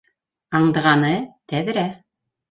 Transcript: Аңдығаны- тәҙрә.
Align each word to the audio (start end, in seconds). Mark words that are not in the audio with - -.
Аңдығаны- 0.59 1.11
тәҙрә. 1.69 1.83